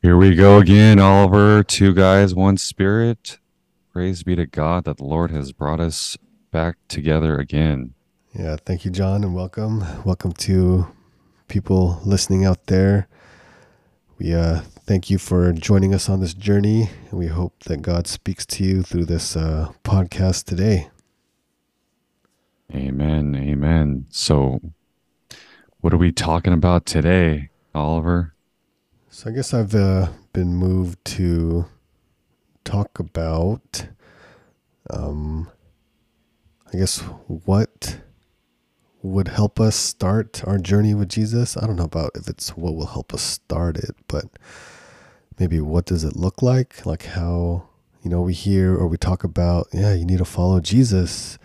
[0.00, 1.64] Here we go again, Oliver.
[1.64, 3.40] Two guys, one spirit.
[3.92, 6.16] Praise be to God that the Lord has brought us
[6.52, 7.94] back together again.
[8.32, 9.80] Yeah, thank you, John, and welcome.
[10.04, 10.86] Welcome to
[11.48, 13.08] people listening out there.
[14.20, 18.06] We uh, thank you for joining us on this journey, and we hope that God
[18.06, 20.90] speaks to you through this uh, podcast today.
[22.72, 23.34] Amen.
[23.34, 24.06] Amen.
[24.10, 24.60] So,
[25.80, 28.34] what are we talking about today, Oliver?
[29.18, 31.66] So, I guess I've uh, been moved to
[32.62, 33.88] talk about,
[34.90, 35.50] um,
[36.72, 37.98] I guess, what
[39.02, 41.56] would help us start our journey with Jesus.
[41.56, 44.26] I don't know about if it's what will help us start it, but
[45.36, 46.86] maybe what does it look like?
[46.86, 47.66] Like how,
[48.04, 51.40] you know, we hear or we talk about, yeah, you need to follow Jesus.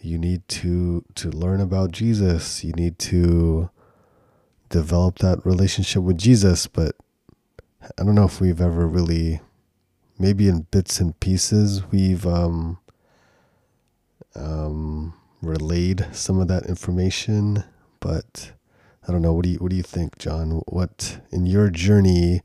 [0.00, 2.64] You need to to learn about Jesus.
[2.64, 3.70] You need to
[4.70, 6.96] develop that relationship with Jesus, but
[7.98, 9.40] I don't know if we've ever really
[10.18, 12.78] maybe in bits and pieces we've um
[14.34, 17.64] um relayed some of that information,
[18.00, 18.52] but
[19.06, 19.32] I don't know.
[19.32, 20.62] What do you What do you think, John?
[20.66, 22.42] What in your journey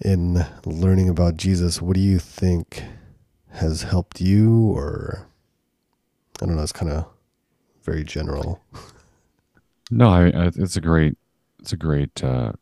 [0.00, 1.82] in learning about Jesus?
[1.82, 2.82] What do you think
[3.54, 5.26] has helped you, or
[6.42, 6.62] I don't know.
[6.62, 7.06] It's kind of
[7.82, 8.60] very general.
[9.90, 11.16] No, I, it's a great,
[11.60, 12.52] it's a great uh,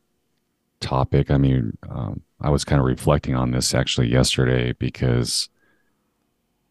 [0.83, 1.31] topic.
[1.31, 5.49] I mean, um, I was kind of reflecting on this actually yesterday because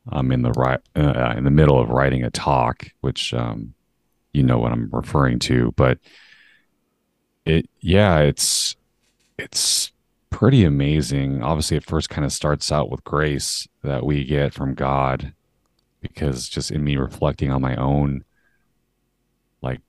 [0.10, 3.74] I'm in the right uh, in the middle of writing a talk, which um,
[4.34, 5.74] you know what I'm referring to.
[5.76, 5.98] But
[7.46, 8.76] it, yeah, it's
[9.38, 9.92] it's
[10.30, 11.42] pretty amazing.
[11.42, 15.34] Obviously, it first kind of starts out with grace that we get from God,
[16.02, 18.24] because just in me reflecting on my own
[19.62, 19.82] like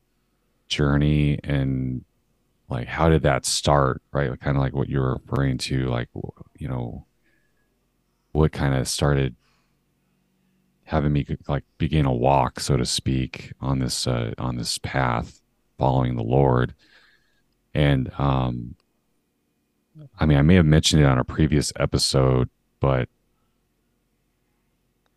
[0.69, 2.05] journey and
[2.69, 4.39] like how did that start, right?
[4.41, 6.09] Kind of like what you're referring to, like
[6.59, 7.07] you know
[8.33, 9.37] what kind of started
[10.85, 15.41] having me like begin a walk, so to speak, on this uh, on this path,
[15.79, 16.75] following the Lord.
[17.75, 18.75] And um,
[20.19, 22.49] I mean, I may have mentioned it on a previous episode,
[22.81, 23.09] but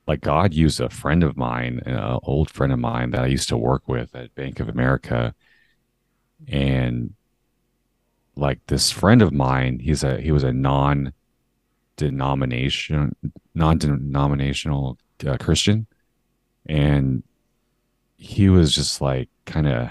[0.08, 3.50] like God used a friend of mine, an old friend of mine that I used
[3.50, 5.34] to work with at Bank of America,
[6.48, 7.14] and
[8.36, 11.14] like this friend of mine, he's a he was a non
[11.98, 13.16] denomination
[13.54, 15.88] non denominational uh, Christian,
[16.66, 17.24] and
[18.18, 19.90] he was just like kind of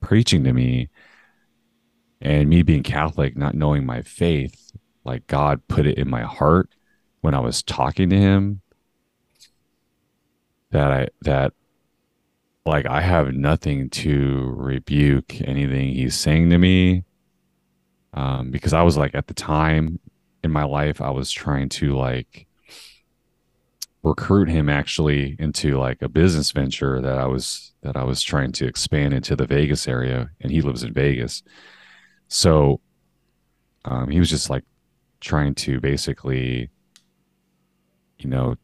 [0.00, 0.88] preaching to me,
[2.20, 4.72] and me being Catholic, not knowing my faith,
[5.04, 6.70] like God put it in my heart
[7.20, 8.62] when I was talking to him
[10.70, 11.52] that I that
[12.64, 17.04] like I have nothing to rebuke anything he's saying to me
[18.14, 19.98] um, because I was like at the time
[20.44, 22.46] in my life I was trying to like
[24.02, 28.52] recruit him actually into like a business venture that I was that I was trying
[28.52, 31.42] to expand into the Vegas area and he lives in Vegas.
[32.28, 32.80] So
[33.84, 34.64] um, he was just like
[35.20, 36.70] trying to basically
[38.18, 38.56] you know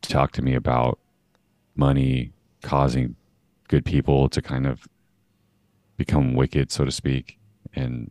[0.00, 1.00] talk to me about
[1.74, 2.32] money
[2.62, 3.16] causing
[3.72, 4.86] good people to kind of
[5.96, 7.38] become wicked so to speak
[7.74, 8.10] and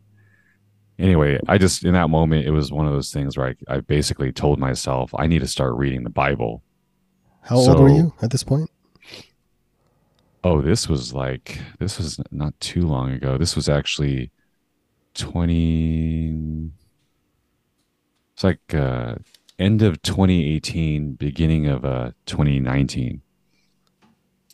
[0.98, 3.80] anyway, I just in that moment it was one of those things where I, I
[3.80, 6.62] basically told myself I need to start reading the Bible.
[7.42, 8.70] How so, old were you at this point?
[10.44, 13.36] Oh, this was like this was not too long ago.
[13.38, 14.30] This was actually
[15.14, 16.70] twenty.
[18.34, 19.16] It's like uh,
[19.58, 23.22] end of 2018, beginning of uh 2019.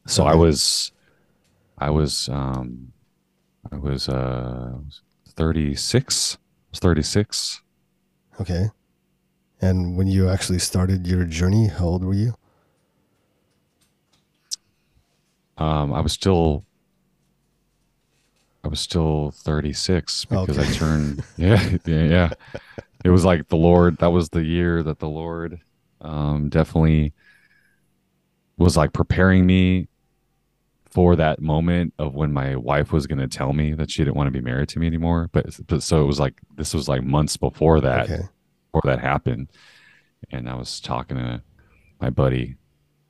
[0.07, 0.33] So okay.
[0.33, 0.91] I was,
[1.79, 2.93] I was, um,
[3.71, 4.79] I was uh
[5.29, 6.35] 36.
[6.35, 6.39] I
[6.71, 7.63] was 36.
[8.41, 8.71] Okay.
[9.61, 12.35] And when you actually started your journey, how old were you?
[15.57, 16.65] Um, I was still
[18.65, 20.69] I was still 36 because okay.
[20.69, 22.31] I turned yeah, yeah, yeah.
[23.05, 25.61] It was like the Lord, that was the year that the Lord
[26.01, 27.13] um, definitely
[28.57, 29.89] was like preparing me
[30.91, 34.17] for that moment of when my wife was going to tell me that she didn't
[34.17, 35.29] want to be married to me anymore.
[35.33, 38.23] But, but so it was like this was like months before that, okay.
[38.73, 39.51] before that happened.
[40.31, 41.43] And I was talking to
[42.01, 42.57] my buddy,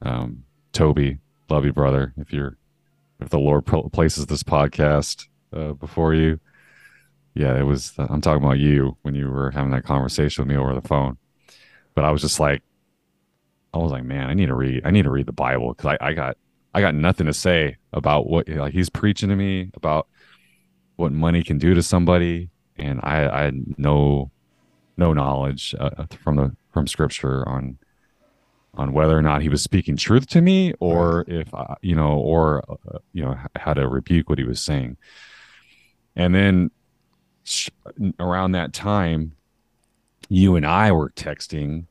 [0.02, 1.18] um, Toby.
[1.48, 2.12] Love you, brother.
[2.18, 2.58] If you're,
[3.20, 6.38] if the Lord places this podcast uh, before you,
[7.34, 7.94] yeah, it was.
[7.96, 11.16] I'm talking about you when you were having that conversation with me over the phone.
[11.94, 12.62] But I was just like,
[13.72, 14.82] I was like, man, I need to read.
[14.84, 16.36] I need to read the Bible because I, I got
[16.74, 20.06] I got nothing to say about what like he's preaching to me about
[20.96, 22.50] what money can do to somebody.
[22.76, 24.30] And I, I had no
[24.96, 27.78] no knowledge uh, from the from scripture on
[28.74, 32.18] on whether or not he was speaking truth to me or if I, you know
[32.18, 34.96] or uh, you know how to rebuke what he was saying.
[36.14, 36.70] And then
[37.44, 37.70] sh-
[38.20, 39.32] around that time
[40.28, 41.86] you and I were texting.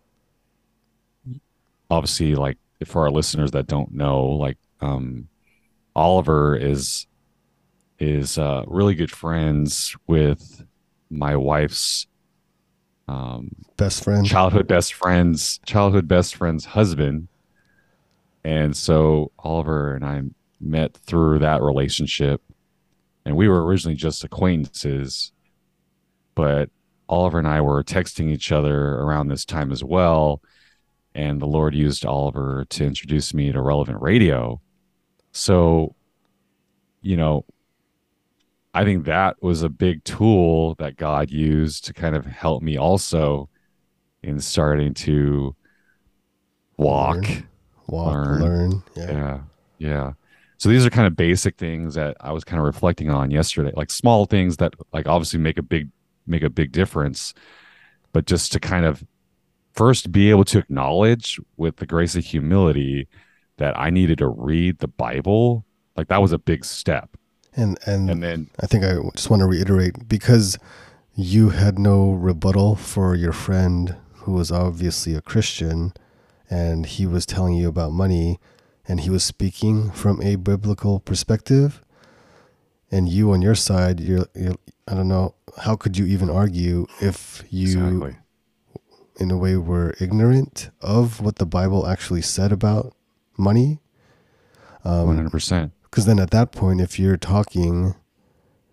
[1.89, 5.27] Obviously like for our listeners that don't know like um
[5.95, 7.07] Oliver is
[7.99, 10.63] is uh really good friends with
[11.09, 12.07] my wife's
[13.07, 17.27] um, best friend, childhood best friends, childhood best friend's husband.
[18.43, 20.21] And so Oliver and I
[20.59, 22.41] met through that relationship.
[23.25, 25.33] And we were originally just acquaintances,
[26.33, 26.69] but
[27.09, 30.41] Oliver and I were texting each other around this time as well.
[31.13, 34.61] And the Lord used Oliver to introduce me to relevant radio.
[35.37, 35.95] So,
[37.01, 37.45] you know,
[38.73, 42.77] I think that was a big tool that God used to kind of help me
[42.77, 43.47] also
[44.23, 45.55] in starting to
[46.77, 47.47] walk, learn,
[47.87, 48.41] walk, learn.
[48.41, 48.83] learn.
[48.95, 49.11] Yeah.
[49.11, 49.39] yeah.
[49.77, 50.11] Yeah.
[50.57, 53.71] So these are kind of basic things that I was kind of reflecting on yesterday,
[53.75, 55.89] like small things that like obviously make a big
[56.25, 57.35] make a big difference,
[58.11, 59.03] but just to kind of
[59.73, 63.07] first be able to acknowledge with the grace of humility
[63.57, 65.65] that I needed to read the Bible,
[65.95, 67.17] like that was a big step
[67.57, 70.57] and and, and then I think I just want to reiterate because
[71.15, 75.93] you had no rebuttal for your friend who was obviously a Christian
[76.49, 78.39] and he was telling you about money
[78.87, 81.81] and he was speaking from a biblical perspective
[82.91, 84.55] and you on your side you're, you're
[84.87, 88.17] I don't know how could you even argue if you exactly.
[89.19, 92.93] in a way were ignorant of what the Bible actually said about
[93.37, 93.79] money
[94.83, 97.95] um, 100% because then at that point, if you're talking,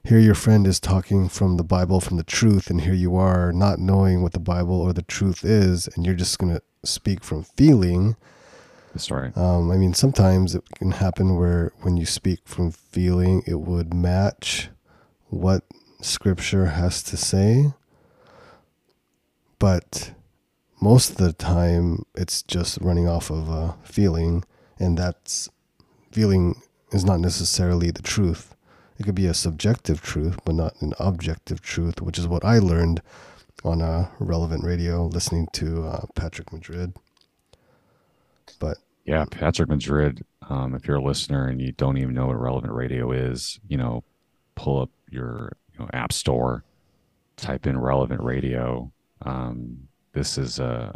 [0.03, 3.51] here your friend is talking from the Bible, from the truth, and here you are
[3.53, 7.25] not knowing what the Bible or the truth is, and you're just going to speak
[7.25, 8.17] from feeling.
[8.93, 9.35] That's right.
[9.39, 13.95] Um, I mean, sometimes it can happen where when you speak from feeling, it would
[13.95, 14.69] match
[15.29, 15.65] what
[16.03, 17.73] Scripture has to say.
[19.59, 20.13] But
[20.79, 24.45] most of the time, it's just running off of a feeling,
[24.79, 25.49] and that
[26.13, 26.61] feeling
[26.93, 28.55] is not necessarily the truth.
[28.99, 32.59] It could be a subjective truth, but not an objective truth, which is what I
[32.59, 33.03] learned
[33.65, 36.95] on uh, relevant radio listening to uh, Patrick Madrid.
[38.59, 40.25] But yeah, Patrick Madrid.
[40.49, 43.79] Um, if you're a listener and you don't even know what relevant radio is, you
[43.79, 44.05] know,
[44.55, 46.65] pull up your you know, app store,
[47.37, 48.93] type in relevant radio.
[49.23, 50.95] Um, this is a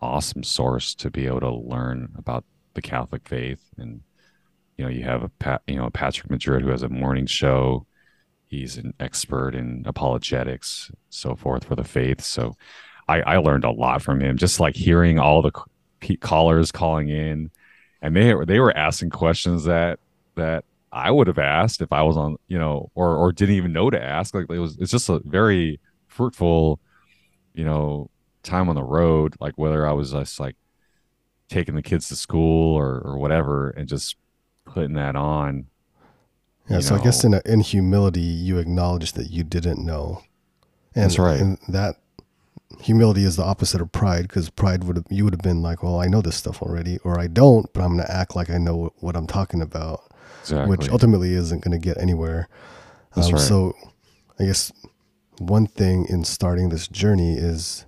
[0.00, 2.44] awesome source to be able to learn about
[2.74, 4.02] the Catholic faith and
[4.80, 7.86] you know, you have a Pat, you know, Patrick Madrid who has a morning show.
[8.46, 12.22] He's an expert in apologetics, so forth for the faith.
[12.22, 12.56] So
[13.06, 15.52] I, I learned a lot from him, just like hearing all the
[16.20, 17.50] callers calling in,
[18.00, 19.98] and they they were asking questions that
[20.36, 23.74] that I would have asked if I was on, you know, or or didn't even
[23.74, 24.34] know to ask.
[24.34, 25.78] Like it was, it's just a very
[26.08, 26.80] fruitful,
[27.52, 28.08] you know,
[28.42, 29.34] time on the road.
[29.40, 30.56] Like whether I was just like
[31.50, 34.16] taking the kids to school or or whatever, and just
[34.64, 35.66] putting that on.
[36.68, 37.00] Yeah, so know.
[37.00, 40.22] I guess in a, in humility, you acknowledge that you didn't know.
[40.94, 41.40] And, That's right.
[41.40, 41.96] And that
[42.80, 45.82] humility is the opposite of pride because pride would have, you would have been like,
[45.82, 48.50] well, I know this stuff already, or I don't, but I'm going to act like
[48.50, 50.02] I know what I'm talking about,
[50.42, 50.68] exactly.
[50.68, 52.48] which ultimately isn't going to get anywhere.
[53.14, 53.42] That's um, right.
[53.42, 53.74] So
[54.38, 54.72] I guess
[55.38, 57.84] one thing in starting this journey is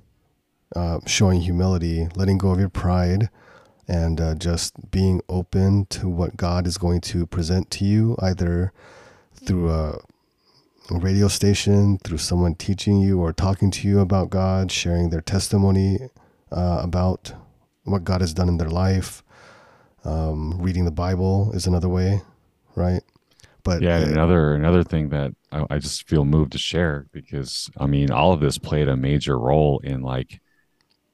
[0.75, 3.31] uh, showing humility, letting go of your pride,
[3.89, 8.73] and uh, just being open to what God is going to present to you, either
[9.35, 9.99] through a
[10.91, 15.99] radio station, through someone teaching you or talking to you about God, sharing their testimony
[16.51, 17.33] uh, about
[17.85, 19.23] what God has done in their life.
[20.05, 22.23] Um, reading the Bible is another way,
[22.75, 23.03] right?
[23.63, 27.87] But yeah, another another thing that I, I just feel moved to share because I
[27.87, 30.41] mean, all of this played a major role in like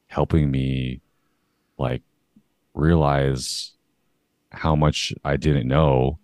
[0.06, 1.02] helping me
[1.76, 2.02] like
[2.78, 3.72] realize
[4.50, 6.18] how much I didn't know.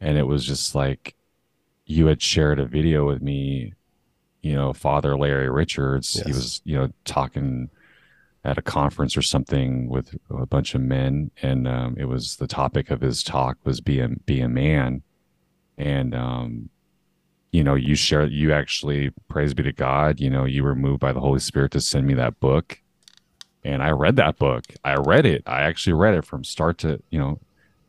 [0.00, 1.14] And it was just like
[1.84, 3.74] you had shared a video with me,
[4.42, 6.16] you know, Father Larry Richards.
[6.16, 6.26] Yes.
[6.26, 7.68] He was, you know, talking
[8.44, 11.30] at a conference or something with a bunch of men.
[11.42, 15.02] And um, it was the topic of his talk was be a, be a man.
[15.78, 16.68] And, um,
[17.52, 21.00] you know, you share, you actually, praise be to God, you know, you were moved
[21.00, 22.81] by the Holy Spirit to send me that book
[23.64, 24.64] and I read that book.
[24.84, 25.42] I read it.
[25.46, 27.40] I actually read it from start to, you know,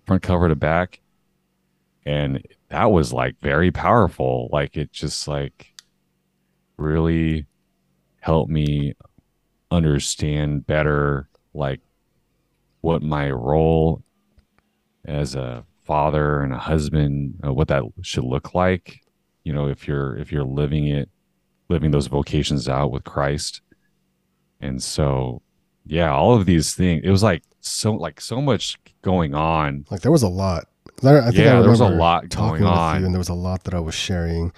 [0.06, 1.00] front cover to back.
[2.06, 4.50] And that was like very powerful.
[4.52, 5.74] Like it just like
[6.78, 7.46] really
[8.20, 8.94] helped me
[9.72, 11.82] understand better like
[12.82, 14.04] what my role
[15.06, 19.02] as a father and a husband uh, what that should look like
[19.44, 21.10] you know if you're if you're living it
[21.70, 23.62] living those vocations out with christ
[24.62, 25.42] and so
[25.86, 30.02] yeah all of these things it was like so like so much going on Like
[30.02, 30.68] there was a lot.
[31.04, 33.00] I, I think Yeah, I there was a lot talking going with on.
[33.00, 34.54] you, and there was a lot that I was sharing.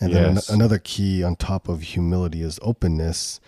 [0.00, 3.40] And then an- another key on top of humility is openness,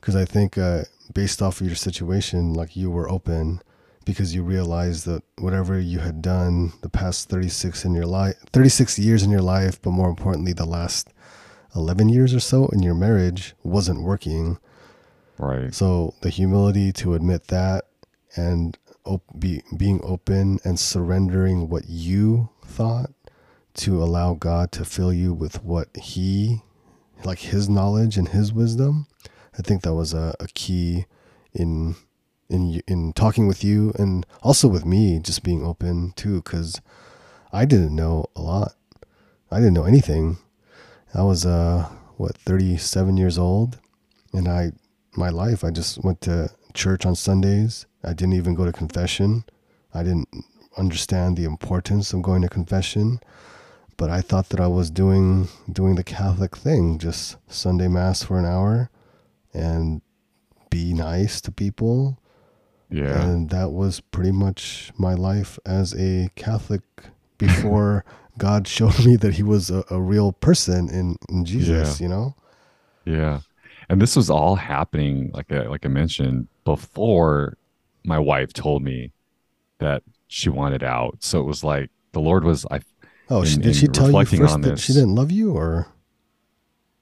[0.00, 3.60] because I think uh, based off of your situation, like you were open
[4.04, 8.98] because you realized that whatever you had done the past 36 in your life 36
[8.98, 11.08] years in your life but more importantly the last
[11.74, 14.58] 11 years or so in your marriage wasn't working
[15.38, 17.84] right so the humility to admit that
[18.36, 23.10] and op- be, being open and surrendering what you thought
[23.74, 26.62] to allow God to fill you with what He,
[27.24, 29.06] like His knowledge and His wisdom.
[29.58, 31.06] I think that was a, a key
[31.52, 31.96] in
[32.50, 36.80] in in talking with you and also with me, just being open too, because
[37.52, 38.74] I didn't know a lot.
[39.50, 40.38] I didn't know anything.
[41.14, 43.78] I was uh what 37 years old,
[44.32, 44.72] and I
[45.16, 47.86] my life I just went to church on Sundays.
[48.02, 49.44] I didn't even go to confession.
[49.92, 50.28] I didn't
[50.76, 53.20] understand the importance of going to confession,
[53.96, 58.38] but I thought that I was doing doing the Catholic thing, just Sunday mass for
[58.38, 58.90] an hour
[59.52, 60.02] and
[60.68, 62.18] be nice to people.
[62.90, 66.82] yeah And that was pretty much my life as a Catholic
[67.38, 68.04] before
[68.38, 72.34] God showed me that he was a, a real person in, in Jesus, you know?
[73.04, 73.40] Yeah.
[73.88, 77.56] And this was all happening, like I, like I mentioned, before
[78.04, 79.12] my wife told me
[79.78, 81.16] that she wanted out.
[81.20, 82.80] So it was like the Lord was, I,
[83.30, 85.88] Oh, she, in- did she tell you first that she didn't love you or?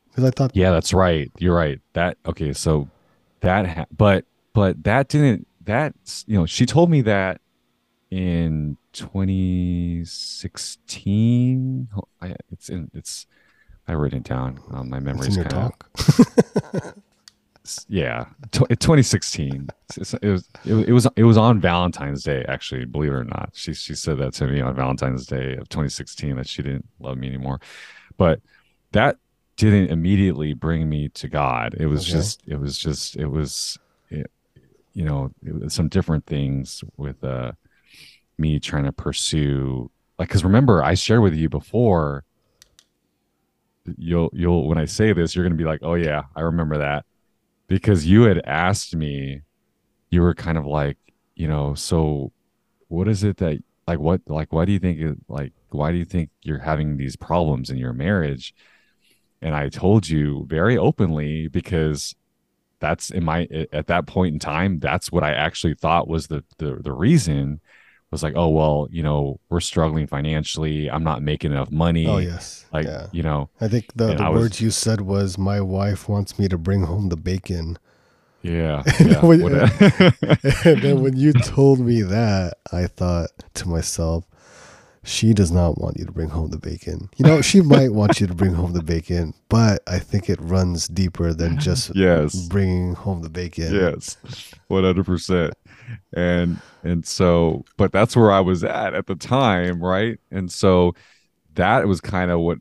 [0.09, 1.31] Because I thought, yeah, that's right.
[1.39, 1.81] You're right.
[1.95, 2.53] That, okay.
[2.53, 2.89] So
[3.41, 7.41] that, ha- but, but that didn't, that's, you know, she told me that
[8.11, 11.89] in 2016.
[12.21, 13.27] I, it's in, it's,
[13.89, 14.61] I wrote it down.
[14.71, 16.95] Um, my memory's kind of
[17.89, 22.45] yeah tw- 2016 It's- it was, it was it was it was on valentine's day
[22.49, 23.51] actually believe it or not.
[23.55, 27.17] She she said that to me on valentine's day of 2016 that she didn't love
[27.19, 27.61] me anymore.
[28.17, 28.41] But
[28.93, 29.17] that
[29.57, 31.75] didn't immediately bring me to god.
[31.79, 32.13] It was Okay.
[32.19, 33.79] just it was just it was
[34.11, 34.29] it,
[34.95, 37.53] you know it was some different things with uh
[38.39, 42.25] me trying to pursue like because remember i shared with you before
[43.97, 47.05] you'll you'll when i say this you're gonna be like oh yeah i remember that.
[47.69, 49.43] Because you had asked me
[50.11, 50.99] you were kind of like
[51.35, 52.33] you know so
[52.89, 55.97] what is it that like what like why do you think it, like why do
[55.99, 58.55] you think you're having these problems in your marriage?
[59.41, 62.15] And i told you very openly because
[62.79, 66.45] that's in my at that point in time that's what i actually thought was the
[66.59, 67.61] the, the reason
[68.13, 72.19] was like oh well you know we're struggling financially i'm not making enough money Oh,
[72.19, 72.67] yes.
[72.73, 73.07] like yeah.
[73.11, 76.39] you know I think the, the I was- words you said was, my wife wants
[76.39, 77.79] me to bring home the bacon.
[78.43, 79.43] yeah, yeah When-
[80.65, 84.25] and then when you told me that, I thought to myself,
[85.05, 87.09] she does not want you to bring home the bacon.
[87.17, 90.39] You know, she might want you to bring home the bacon, but I think it
[90.41, 93.75] runs deeper than just yes bringing home the bacon.
[93.75, 94.17] yes
[94.71, 95.53] 100%
[96.15, 100.19] and and so but that's where i was at at the time right?
[100.31, 100.95] And so
[101.55, 102.59] that was kind of what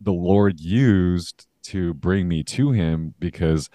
[0.00, 3.70] the lord used to bring me to him because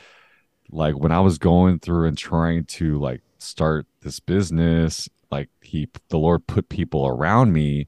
[0.70, 5.90] like when i was going through and trying to like start this business like he
[6.10, 7.88] the lord put people around me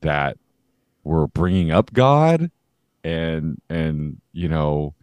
[0.00, 0.36] that
[1.04, 2.50] were bringing up god
[3.04, 4.94] and and you know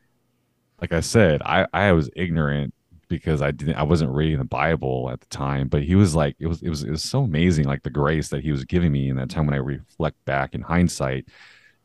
[0.82, 2.74] like i said i i was ignorant
[3.08, 6.36] because i didn't i wasn't reading the bible at the time but he was like
[6.40, 8.92] it was it was it was so amazing like the grace that he was giving
[8.92, 11.26] me in that time when i reflect back in hindsight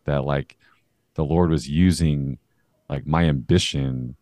[0.05, 0.57] that like
[1.15, 2.39] the lord was using
[2.89, 4.17] like my ambition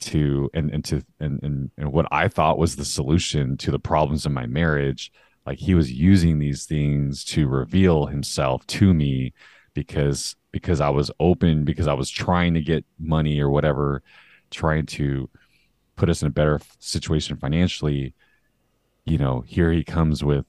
[0.00, 3.78] to and and to and, and and what i thought was the solution to the
[3.78, 5.10] problems in my marriage
[5.46, 9.32] like he was using these things to reveal himself to me
[9.74, 14.02] because because i was open because i was trying to get money or whatever
[14.50, 15.28] trying to
[15.96, 18.12] put us in a better situation financially
[19.04, 20.46] you know here he comes with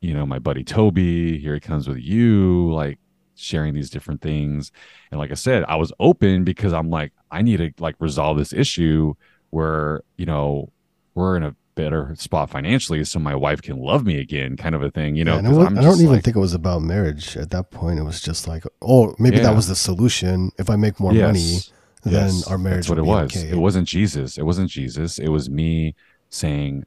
[0.00, 2.98] you know my buddy toby here he comes with you like
[3.36, 4.70] sharing these different things
[5.10, 8.38] and like i said i was open because i'm like i need to like resolve
[8.38, 9.12] this issue
[9.50, 10.70] where you know
[11.14, 14.82] we're in a better spot financially so my wife can love me again kind of
[14.82, 16.36] a thing you know Yeah, and it 'cause wa- I'm I don't even like- think
[16.36, 17.98] it was about marriage at that point.
[17.98, 20.52] It was just like, oh, maybe that was the solution.
[20.56, 21.58] If I make more money,
[22.04, 22.44] Yes.
[22.44, 23.36] then our marriage That's what it was.
[23.36, 23.48] okay.
[23.48, 24.38] It wasn't Jesus.
[24.38, 25.18] It wasn't Jesus.
[25.18, 25.94] It was me
[26.30, 26.84] saying,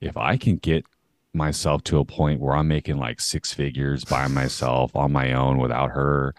[0.00, 0.84] if I can get
[1.32, 5.58] myself to a point where I'm making like six figures by myself on my own
[5.58, 6.34] without her,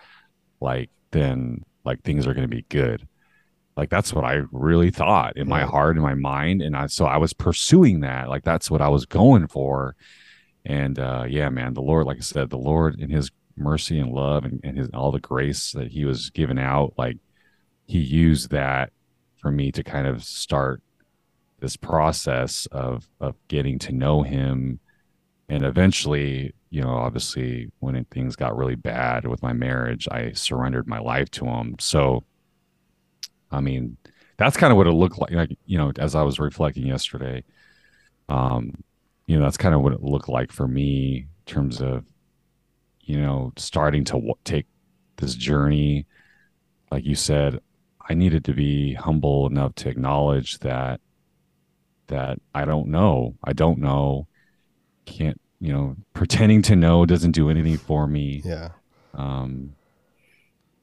[0.59, 3.07] like then like things are going to be good.
[3.77, 7.05] Like that's what I really thought in my heart in my mind, and I so
[7.05, 8.29] I was pursuing that.
[8.29, 9.95] Like that's what I was going for.
[10.65, 14.11] And uh, yeah, man, the Lord, like I said, the Lord in His mercy and
[14.11, 17.17] love and, and His all the grace that He was giving out, like
[17.91, 18.91] he used that
[19.37, 20.81] for me to kind of start
[21.59, 24.79] this process of of getting to know him.
[25.49, 30.87] And eventually you know obviously when things got really bad with my marriage i surrendered
[30.87, 31.75] my life to him.
[31.79, 32.23] So
[33.51, 33.97] i mean
[34.37, 37.43] that's kind of what it looked like like you know as i was reflecting yesterday
[38.29, 38.73] um
[39.27, 42.05] you know that's kind of what it looked like for me in terms of
[43.01, 44.67] you know starting to w- take
[45.21, 46.05] this journey.
[46.91, 47.59] Like you said
[48.11, 50.99] I needed to be humble enough to acknowledge that
[52.07, 53.35] that I don't know.
[53.43, 54.27] I don't know.
[55.05, 58.41] Can't, you know, pretending to know doesn't do anything for me.
[58.43, 58.69] yeah.
[59.13, 59.75] Um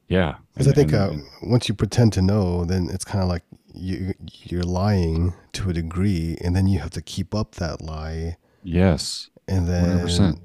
[0.07, 0.35] yeah.
[0.53, 3.43] Because I think and- uh, once you pretend to know, then it's kind of like
[3.75, 4.13] you
[4.49, 9.29] you're lying to a degree, and then you have to keep up that lie, yes.
[9.47, 10.39] and then 100%.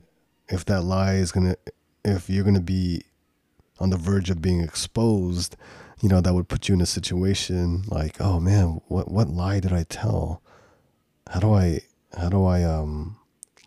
[0.49, 1.57] if that lie is gonna,
[2.05, 3.03] if you're gonna be
[3.81, 5.57] on the verge of being exposed,
[6.05, 9.59] you know that would put you in a situation like, oh man, what what lie
[9.59, 10.43] did I tell?
[11.31, 11.81] How do I
[12.19, 13.17] how do I um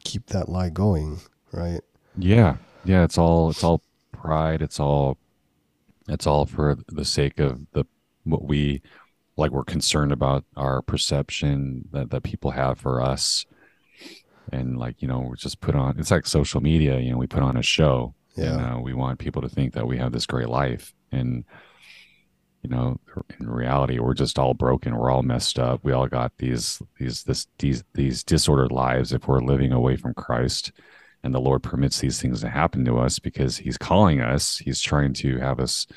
[0.04, 1.20] keep that lie going,
[1.52, 1.82] right?
[2.16, 2.58] Yeah.
[2.86, 5.18] Yeah, it's all it's all pride, it's all
[6.08, 7.86] it's all for the sake of the
[8.24, 8.84] what we
[9.36, 13.48] like we're concerned about our perception that, that people have for us
[14.52, 17.28] and like you know we just put on it's like social media you know we
[17.28, 18.76] put on a show and Yeah.
[18.76, 21.44] uh, we want people to think that we have this great life and
[22.62, 23.00] you know
[23.40, 25.80] in reality we're just all broken we're all messed up.
[25.84, 30.14] We all got these these this these these disordered lives if we're living away from
[30.14, 30.72] christ.
[31.24, 34.58] And the lord permits these things to happen to us because he's calling us.
[34.60, 35.88] He's trying to have us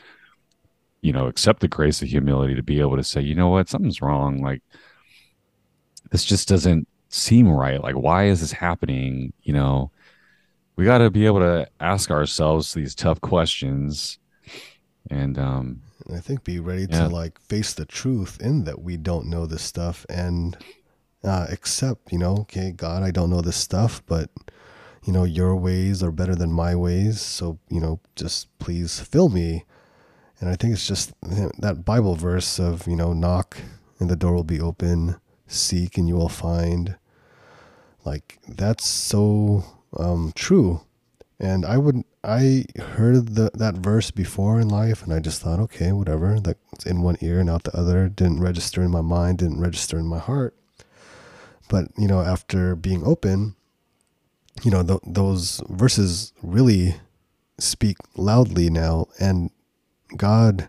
[1.03, 3.69] you know accept the grace of humility to be able to say you know what?
[3.69, 4.43] Something's wrong.
[4.43, 4.63] Like
[6.11, 7.83] this just doesn't seem right.
[7.83, 9.33] Like why is this happening?
[9.43, 9.91] You know
[10.77, 14.19] we got to be able to ask ourselves these tough questions.
[15.11, 17.01] And um And I think be ready Yeah.
[17.01, 20.57] to like face the truth in that we don't know this stuff and
[21.23, 24.31] uh, accept, you know, okay, God, I don't know this stuff, but
[25.05, 27.21] you know, your ways are better than my ways.
[27.21, 29.65] So, you know, just please fill me.
[30.41, 33.59] And I think it's just that Bible verse of, you know, knock
[33.99, 36.97] and the door will be open, seek and you will find.
[38.05, 39.65] Like that's so
[39.97, 40.83] um, true.
[41.41, 45.59] And I would I heard the, that verse before in life, and I just thought,
[45.61, 46.39] okay, whatever.
[46.39, 48.11] That's in one ear and out the other.
[48.11, 49.39] Didn't register in my mind.
[49.39, 50.55] Didn't register in my heart.
[51.71, 53.57] But you know, after being open,
[54.63, 56.97] you know, th- those verses really
[57.59, 59.51] speak loudly now, and
[60.17, 60.69] God,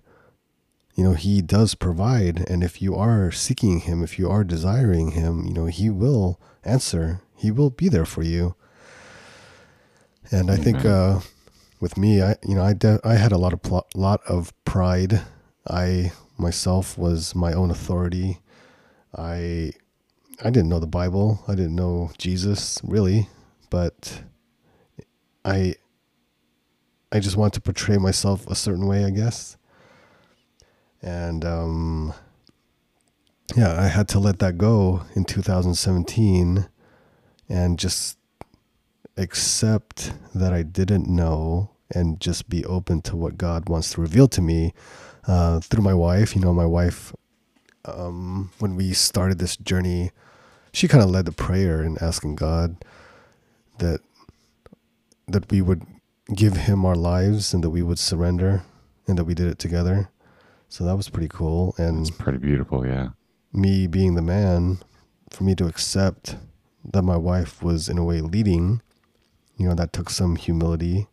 [0.95, 2.49] you know, He does provide.
[2.49, 6.39] And if you are seeking Him, if you are desiring Him, you know, He will
[6.63, 7.21] answer.
[7.35, 8.55] He will be there for you.
[10.31, 11.19] And I think uh,
[11.81, 14.53] with me, I you know I de- I had a lot of pl- lot of
[14.63, 15.21] pride.
[15.69, 18.39] I myself was my own authority.
[19.15, 19.73] I
[20.41, 21.43] I didn't know the Bible.
[21.49, 23.27] I didn't know Jesus really,
[23.69, 24.23] but
[25.43, 25.75] I
[27.11, 29.57] I just wanted to portray myself a certain way, I guess.
[31.01, 32.13] And um,
[33.55, 36.69] yeah, I had to let that go in 2017
[37.49, 38.17] and just
[39.21, 44.27] accept that I didn't know and just be open to what God wants to reveal
[44.29, 44.73] to me
[45.27, 46.35] uh, through my wife.
[46.35, 47.13] You know, my wife,
[47.85, 50.11] um, when we started this journey,
[50.73, 52.83] she kind of led the prayer and asking God
[53.79, 53.99] that
[55.27, 55.85] that we would
[56.35, 58.63] give Him our lives and that we would surrender
[59.07, 60.09] and that we did it together.
[60.67, 61.75] So that was pretty cool.
[61.77, 63.09] And it's pretty beautiful yeah
[63.53, 64.79] me being the man,
[65.29, 66.37] for me to accept
[66.83, 68.81] that my wife was in a way leading,
[69.61, 71.07] you know, that took some humility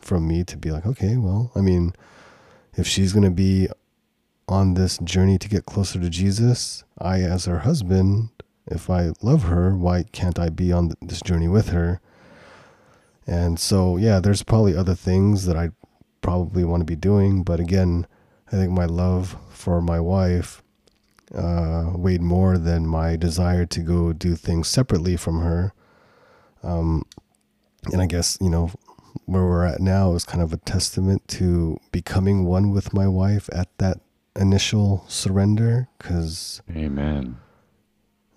[0.00, 1.92] from me to be like, okay, well, I mean,
[2.76, 3.68] if she's going to be
[4.48, 8.30] on this journey to get closer to Jesus, I, as her husband,
[8.66, 12.00] if I love her, why can't I be on this journey with her?
[13.26, 15.70] And so, yeah, there's probably other things that I
[16.20, 17.42] probably want to be doing.
[17.42, 18.06] But again,
[18.48, 20.62] I think my love for my wife
[21.34, 25.72] uh, weighed more than my desire to go do things separately from her.
[26.62, 27.04] Um,
[27.92, 28.70] and I guess, you know,
[29.26, 33.48] where we're at now is kind of a testament to becoming one with my wife
[33.52, 33.98] at that
[34.36, 35.88] initial surrender.
[35.98, 37.36] Cause, Amen.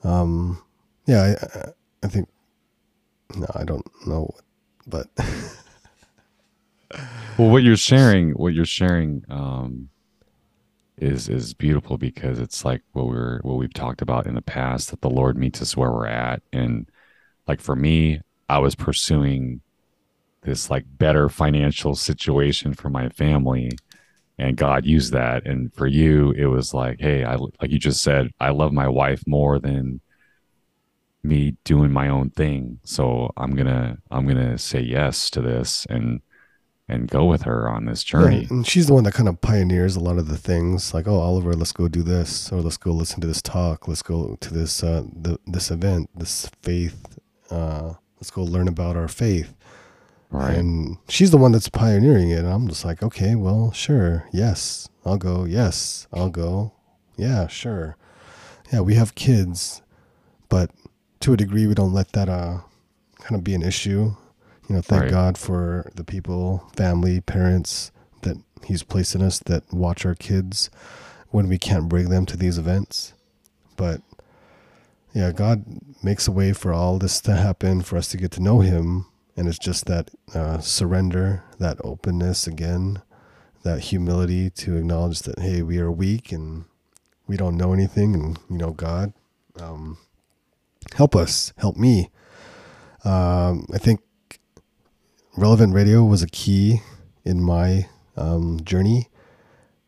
[0.03, 0.61] um,
[1.05, 1.71] yeah, I, I-
[2.03, 2.27] I think,
[3.35, 4.29] no, I don't know,
[4.85, 5.07] but
[7.37, 9.89] Well, what you're sharing, what you're sharing, um,
[10.97, 14.91] is is beautiful because it's like what we're what we've talked about in the past
[14.91, 16.87] that the Lord meets us where we're at, and
[17.47, 19.61] like for me, I was pursuing
[20.41, 23.71] this like better financial situation for my family,
[24.37, 28.01] and God used that, and for you, it was like, hey, I like you just
[28.03, 30.01] said, I love my wife more than
[31.23, 36.21] me doing my own thing, so I'm gonna I'm gonna say yes to this and
[36.89, 38.41] and go with her on this journey.
[38.41, 40.93] Yeah, and she's the one that kind of pioneers a lot of the things.
[40.93, 43.87] Like, oh, Oliver, let's go do this, or let's go listen to this talk.
[43.87, 47.17] Let's go to this uh, the, this event, this faith.
[47.49, 47.93] Uh,
[48.23, 49.53] let's go learn about our faith.
[50.31, 50.55] Right.
[50.55, 52.39] And she's the one that's pioneering it.
[52.39, 55.43] And I'm just like, okay, well, sure, yes, I'll go.
[55.43, 56.71] Yes, I'll go.
[57.17, 57.97] Yeah, sure.
[58.71, 59.81] Yeah, we have kids,
[60.47, 60.71] but
[61.19, 62.59] to a degree, we don't let that uh
[63.19, 64.15] kind of be an issue.
[64.69, 65.11] You know, thank Right.
[65.11, 70.69] God for the people, family, parents that He's placed in us that watch our kids
[71.29, 73.13] when we can't bring them to these events.
[73.75, 73.99] But
[75.13, 75.63] yeah, God
[76.01, 79.05] makes a way for all this to happen, for us to get to know Him.
[79.35, 83.01] And it's just that uh, surrender, that openness again,
[83.63, 86.65] that humility to acknowledge that, hey, we are weak and
[87.27, 88.13] we don't know anything.
[88.13, 89.13] And, you know, God,
[89.59, 89.97] um,
[90.95, 92.09] help us, help me.
[93.03, 94.01] Um, I think
[95.37, 96.81] relevant radio was a key
[97.23, 99.09] in my um, journey.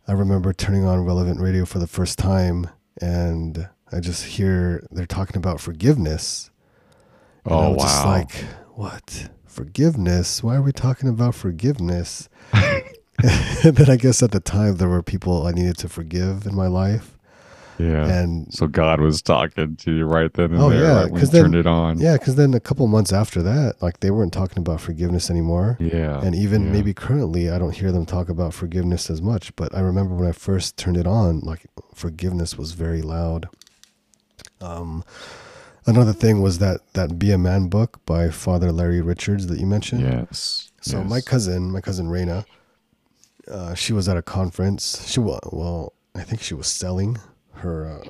[0.07, 2.69] I remember turning on relevant radio for the first time
[3.01, 6.49] and I just hear they're talking about forgiveness.
[7.45, 7.75] Oh wow.
[7.77, 8.31] just like,
[8.73, 9.29] what?
[9.45, 10.43] Forgiveness?
[10.43, 12.27] Why are we talking about forgiveness?
[12.53, 16.55] and then I guess at the time there were people I needed to forgive in
[16.55, 17.17] my life.
[17.77, 18.05] yeah.
[18.07, 21.21] And so God was talking to you right then and Oh, there, yeah, right when
[21.21, 21.99] you then- turned it on.
[21.99, 25.77] yeah, because then a couple months after that, like they weren't talking about forgiveness anymore.
[25.79, 26.19] Yeah.
[26.21, 26.71] And even yeah.
[26.71, 29.55] maybe currently, I don't hear them talk about forgiveness as much.
[29.55, 33.47] But I remember when I first turned it on, like forgiveness was very loud.
[34.61, 35.03] Um,
[35.85, 39.65] another thing was that that Be a Man book by Father Larry Richards that you
[39.65, 40.01] mentioned.
[40.01, 40.71] Yes.
[40.81, 41.09] So yes.
[41.09, 42.45] my cousin, my cousin Raina,
[43.49, 45.07] uh, she was at a conference.
[45.09, 47.17] She well, I think she was selling
[47.53, 48.07] her uh,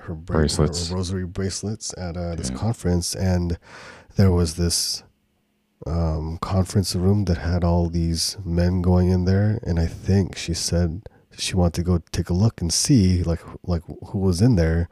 [0.00, 0.88] her, bra- Bracelets.
[0.88, 2.56] her rosary bracelets at uh, this Yeah.
[2.56, 3.58] conference, and
[4.16, 5.02] there was this
[5.86, 10.54] um, conference room that had all these men going in there, and I think she
[10.54, 11.02] said
[11.36, 14.88] she wanted to go take a look and see like like who was in there,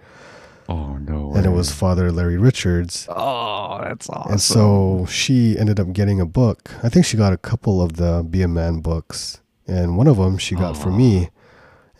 [0.73, 1.33] Oh no.
[1.35, 3.07] and it was Father Larry Richards.
[3.11, 4.33] Oh, that's awesome.
[4.33, 6.71] And so she ended up getting a book.
[6.83, 10.17] I think she got a couple of the Be a Man books, and one of
[10.17, 11.31] them she got for me.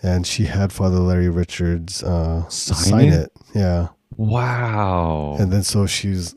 [0.05, 3.15] And she had Father Larry Richards uh, Sign sign, it?
[3.15, 3.33] it?
[3.55, 3.89] Yeah.
[4.17, 5.37] Wow.
[5.39, 6.35] And then so she's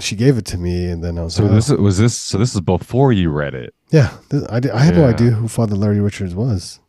[0.00, 2.16] she gave it to me, and then I was so like, this "Oh." was this.
[2.16, 3.72] So this is before you read it.
[3.90, 6.79] yeah, th- I, di- I had no idea who Father Larry Richards was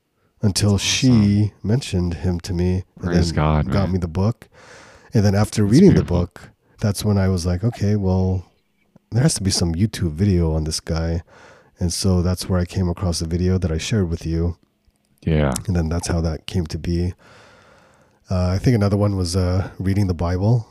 [0.42, 2.84] until That's she mentioned him to me.
[2.96, 3.92] and Praise then God, Got man.
[3.94, 4.48] me the book,
[5.14, 6.18] and then after That's reading beautiful.
[6.20, 6.50] the book,
[6.80, 8.46] that's when I was like, okay, well,
[9.12, 11.22] there has to be some YouTube video on this guy,
[11.80, 14.58] and so that's where I came across the video that I shared with you,
[15.26, 15.54] Yeah.
[15.68, 17.14] and then that's how that came to be.
[18.30, 20.66] Uh, I think another one was uh, reading the Bible.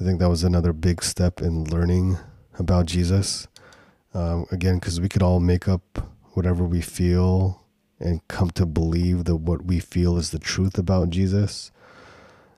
[0.00, 2.16] I think that was another big step in learning
[2.58, 3.48] about Jesus.
[4.14, 7.63] Um, again, because we could all make up whatever we feel
[8.00, 11.70] and come to believe that what we feel is the truth about Jesus.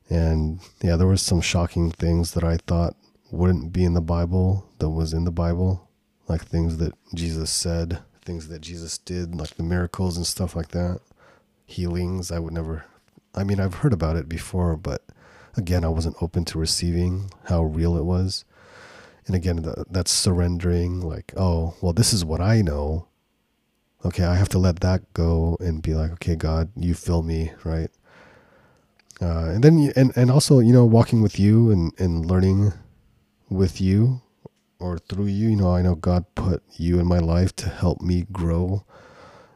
[0.09, 2.96] And yeah, there was some shocking things that I thought
[3.31, 5.88] wouldn't be in the Bible that was in the Bible,
[6.29, 10.68] like things that Jesus said, things that Jesus did, like the miracles and stuff like
[10.68, 11.01] that,
[11.66, 12.31] healings.
[12.31, 12.85] I would never.
[13.35, 15.03] I mean, I've heard about it before, but
[15.57, 18.44] again, I wasn't open to receiving how real it was.
[19.27, 23.09] And again, that's surrendering, like, oh, well, this is what I know.
[24.05, 27.53] Okay, I have to let that go and be like, okay, God, you fill me,
[27.65, 27.91] right?
[29.21, 32.73] Uh, and then, and and also, you know, walking with you and and learning
[33.49, 34.21] with you
[34.79, 35.49] or through you.
[35.49, 38.85] You know, I know God put you in my life to help me grow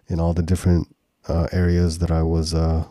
[0.09, 0.95] in all the different
[1.29, 2.87] uh, areas that I was uh,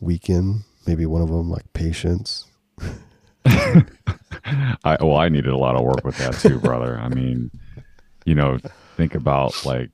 [0.00, 0.64] weak in.
[0.86, 2.46] Maybe one of them, like patience.
[3.46, 6.98] I well, I needed a lot of work with that too, brother.
[6.98, 7.50] I mean,
[8.24, 8.58] you know,
[8.96, 9.90] think about like,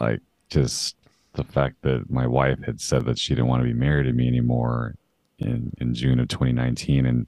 [0.00, 0.96] like just
[1.34, 4.12] the fact that my wife had said that she didn't want to be married to
[4.12, 4.94] me anymore
[5.38, 7.26] in in June of 2019 and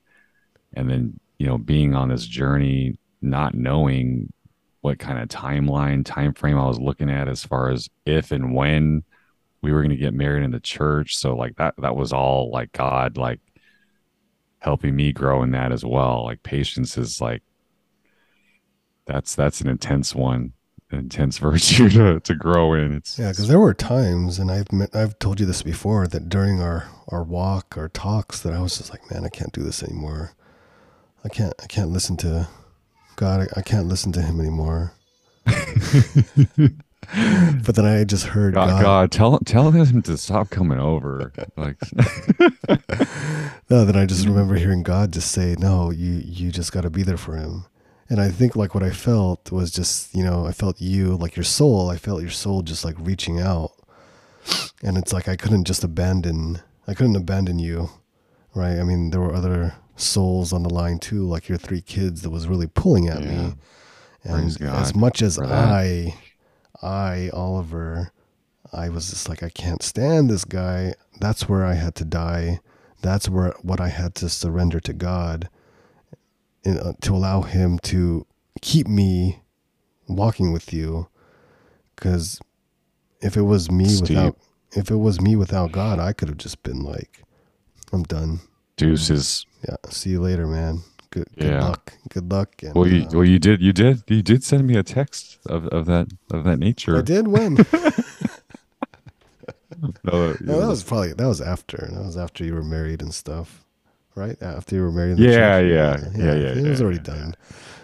[0.75, 4.33] and then you know being on this journey not knowing
[4.81, 8.55] what kind of timeline time frame I was looking at as far as if and
[8.55, 9.05] when
[9.63, 11.17] we were going to get married in the church.
[11.17, 13.41] So like that that was all like God like
[14.61, 16.25] helping me grow in that as well.
[16.25, 17.43] Like patience is like
[19.07, 20.53] that's that's an intense one
[20.91, 24.95] intense virtue to, to grow in it's Yeah, because there were times, and I've met,
[24.95, 28.79] I've told you this before, that during our our walk, our talks, that I was
[28.79, 30.33] just like, man, I can't do this anymore.
[31.25, 32.49] I can't I can't listen to
[33.17, 33.41] God.
[33.41, 34.93] I, I can't listen to Him anymore.
[35.45, 35.55] but
[37.75, 38.83] then I just heard God, God.
[38.83, 41.33] God, tell tell him to stop coming over.
[41.57, 41.77] Like,
[43.71, 46.91] No, then I just remember hearing God just say, "No, you you just got to
[46.91, 47.67] be there for Him."
[48.11, 51.37] And I think like what I felt was just you know I felt you like
[51.37, 51.89] your soul.
[51.89, 53.73] I felt your soul just like reaching out,
[54.83, 56.61] and it's like I couldn't just abandon.
[56.89, 57.89] I couldn't abandon you,
[58.55, 58.79] right?
[58.79, 62.31] I mean, there were other souls on the line too, like your three kids that
[62.31, 63.31] was really pulling at Yeah.
[63.31, 63.55] me.
[64.25, 65.39] And as much as.
[65.39, 66.15] I,
[66.83, 68.11] I Oliver,
[68.73, 70.95] I was just like I can't stand this guy.
[71.21, 72.61] That's where I had to die.
[73.03, 75.49] That's where what I had to surrender to God,
[76.65, 78.27] in, uh, to allow Him to
[78.61, 79.43] keep me
[80.09, 81.09] walking with you.
[81.97, 82.41] Because
[83.21, 84.09] if it was me Steve.
[84.09, 84.37] without,
[84.73, 87.23] if it was me without God, I could have just been like,
[87.93, 88.41] I'm done.
[88.77, 89.45] deuces.
[89.69, 90.81] Yeah, see you later, man.
[91.11, 91.65] Good, good Yeah.
[91.65, 91.93] luck.
[92.09, 92.63] Good luck.
[92.63, 95.39] And, Well, you uh, well you did you did you did send me a text
[95.47, 96.97] of, of that of that nature.
[96.97, 97.59] I did win.
[100.05, 101.89] No, No, that was probably that was after.
[101.91, 103.65] That was after you were married and stuff,
[104.15, 104.37] right?
[104.43, 105.13] After you were married.
[105.13, 105.73] In the Yeah, church?
[105.73, 107.35] yeah, yeah, yeah, It was already done.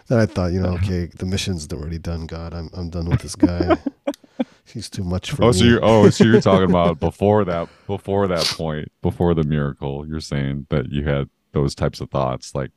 [0.09, 2.27] Then I thought, you know, okay, the mission's already done.
[2.27, 3.79] God, I'm I'm done with this guy.
[4.65, 5.53] He's too much for Oh, me.
[5.53, 10.07] so you're oh, so you're talking about before that before that point, before the miracle.
[10.07, 12.71] You're saying that you had those types of thoughts, like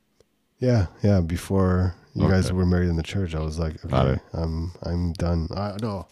[0.58, 1.20] yeah, yeah.
[1.20, 4.20] Before you guys were married in the church, I was like, okay.
[4.32, 5.48] I'm I'm done.
[5.56, 6.06] I no.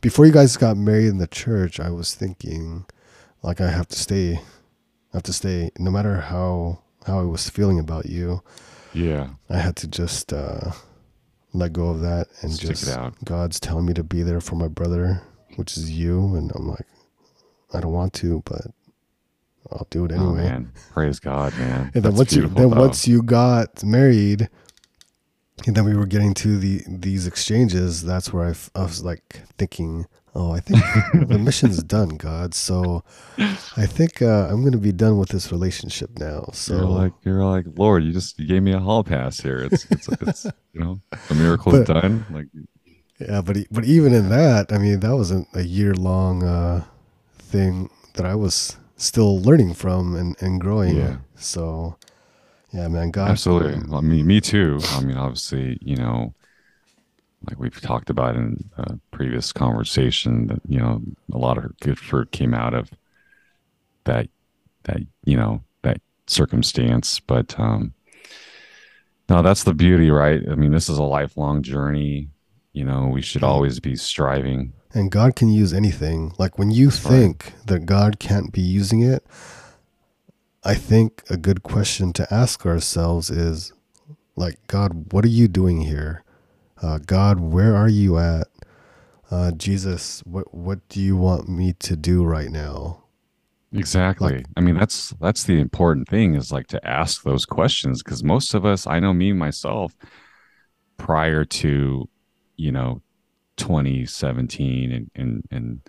[0.00, 2.84] Before you guys got married in the church, I was thinking,
[3.42, 4.40] like, I have to stay.
[5.12, 8.42] I have to stay, no matter how how I was feeling about you.
[8.92, 10.72] yeah, I had to just uh,
[11.52, 13.14] let go of that and Stick it just out.
[13.24, 15.22] God's telling me to be there for my brother,
[15.56, 16.86] which is you, and I'm like,
[17.72, 18.66] I don't want to, but
[19.72, 20.42] I'll do it oh anyway.
[20.44, 21.90] man, praise God, man.
[21.94, 22.80] and then That's once you then though.
[22.80, 24.48] once you got married,
[25.66, 28.02] and then we were getting to the these exchanges.
[28.04, 30.06] That's where I, f- I was like thinking,
[30.38, 30.80] oh, I think
[31.28, 32.54] the mission's done, God.
[32.54, 33.02] So
[33.76, 36.48] I think uh, I'm going to be done with this relationship now.
[36.52, 39.58] So you're like you're like Lord, you just you gave me a hall pass here.
[39.70, 42.24] It's it's it's you know the miracle's But- done.
[42.30, 42.46] Like
[43.20, 46.84] Yeah, but but even in that, I mean, that wasn't a year long uh,
[47.52, 50.96] thing that I was still learning from and, and growing.
[50.96, 51.16] Yeah.
[51.36, 51.96] So,
[52.72, 53.74] yeah, man, God, Absolutely.
[53.92, 54.78] I mean, me too.
[54.96, 56.34] I mean, obviously, you know,
[57.46, 61.98] like we've talked about in a previous conversation, that you know, a lot of good
[61.98, 62.90] fruit came out of
[64.04, 64.28] that.
[64.84, 67.92] That you know that circumstance, but um,
[69.28, 70.42] no, that's the beauty, right?
[70.50, 72.28] I mean, this is a lifelong journey.
[72.72, 74.72] You know, we should always be striving.
[74.94, 76.32] And God can use anything.
[76.38, 76.94] Like when you right.
[76.94, 79.26] think that God can't be using it,
[80.64, 83.72] I think a good question to ask ourselves is,
[84.36, 86.24] like, God, what are you doing here?
[86.82, 88.46] Uh, God, where are you at?
[89.30, 93.04] Uh, Jesus, what what do you want me to do right now?
[93.72, 94.36] Exactly.
[94.38, 98.24] Like- I mean, that's that's the important thing is like to ask those questions because
[98.24, 99.94] most of us, I know me myself,
[100.96, 102.08] prior to,
[102.56, 103.02] you know,
[103.56, 105.80] 2017 and and and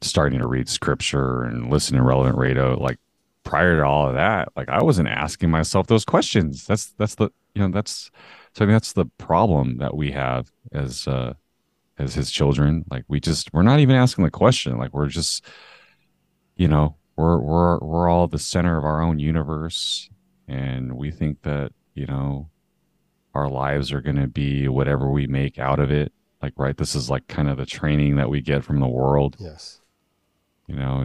[0.00, 2.98] starting to read scripture and listen to relevant radio, like
[3.44, 6.66] prior to all of that, like I wasn't asking myself those questions.
[6.66, 8.10] That's that's the you know that's
[8.54, 11.34] so I mean that's the problem that we have as uh
[11.98, 12.84] as his children.
[12.90, 14.78] Like we just we're not even asking the question.
[14.78, 15.44] Like we're just
[16.56, 20.08] you know we're we're we're all the center of our own universe
[20.48, 22.48] and we think that you know
[23.34, 26.94] our lives are going to be whatever we make out of it like right this
[26.94, 29.80] is like kind of the training that we get from the world Yes.
[30.66, 31.04] you know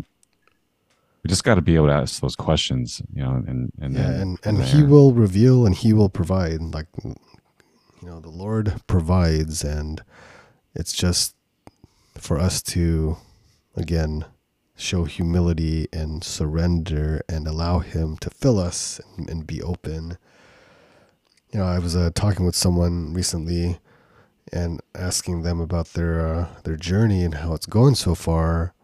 [1.23, 4.01] we just got to be able to ask those questions you know and and yeah,
[4.11, 6.61] then and and He will reveal and He will provide.
[6.61, 6.87] Like,
[8.05, 10.03] you know, the Lord provides, and
[10.75, 11.33] it's just
[12.13, 13.17] for us to,
[13.75, 14.25] again,
[14.75, 20.19] show humility and surrender and allow Him to fill us and, and be open.
[21.51, 23.79] You know, I was uh, talking with someone recently
[24.53, 28.75] and asking them about their uh, their journey and how it's going so far.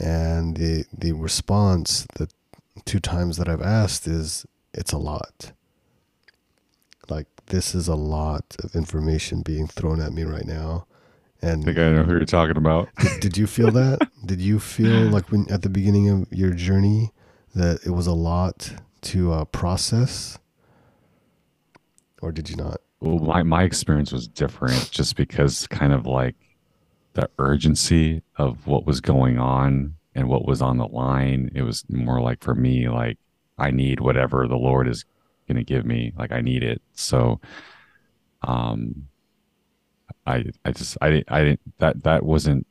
[0.00, 2.28] And the the response the
[2.84, 5.50] two times that I've asked is it's a lot.
[7.08, 10.86] Like this is a lot of information being thrown at me right now.
[11.42, 12.88] And I think I know who you're talking about.
[12.98, 14.08] did, did you feel that?
[14.24, 17.12] did you feel like when at the beginning of your journey
[17.54, 20.38] that it was a lot to uh, process,
[22.20, 22.80] or did you not?
[23.00, 26.36] Well, my my experience was different, just because kind of like
[27.14, 31.50] the urgency of what was going on and what was on the line.
[31.54, 33.18] It was more like for me, like
[33.58, 35.04] I need whatever the Lord is
[35.50, 36.12] going to give me.
[36.16, 36.80] Like I need it.
[36.94, 37.40] So,
[38.42, 39.08] um,
[40.26, 42.66] I I just I I didn't that that wasn't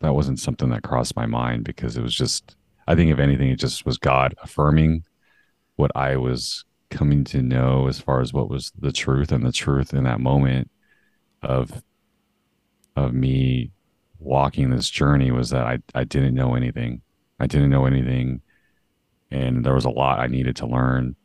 [0.00, 2.56] that wasn't something that crossed my mind because it was just
[2.86, 5.04] I think if anything it just was God affirming
[5.76, 9.52] what I was coming to know as far as what was the truth and the
[9.52, 10.70] truth in that moment
[11.42, 11.82] of
[12.96, 13.70] of me
[14.18, 17.02] walking this journey was that I I didn't know anything.
[17.38, 18.42] I didn't know anything
[19.30, 21.16] and there was a lot I needed to learn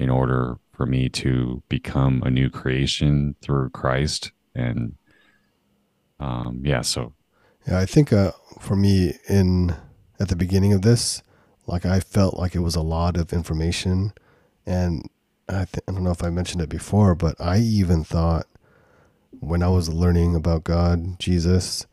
[0.00, 4.32] in order for me to become a new creation through Christ.
[4.54, 4.96] And
[6.18, 7.12] um yeah so.
[7.68, 9.76] Yeah, I think uh, for me, in
[10.18, 11.22] at the beginning of this,
[11.66, 14.12] like I felt like it was a lot of information,
[14.66, 15.08] and
[15.48, 18.46] I, th- I don't know if I mentioned it before, but I even thought
[19.30, 21.86] when I was learning about God, Jesus,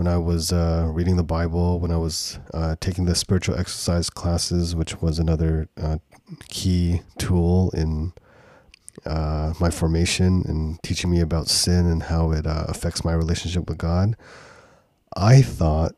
[0.00, 4.08] when I was uh, reading the Bible, when I was uh, taking the spiritual exercise
[4.08, 5.98] classes, which was another uh,
[6.48, 8.14] key tool in
[9.04, 13.68] uh, my formation and teaching me about sin and how it uh, affects my relationship
[13.68, 14.16] with God.
[15.14, 15.92] I thought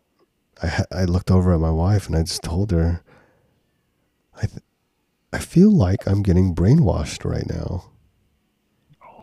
[0.61, 3.05] I ha- I looked over at my wife and I just told her
[4.37, 4.65] I th-
[5.33, 7.85] I feel like I'm getting brainwashed right now.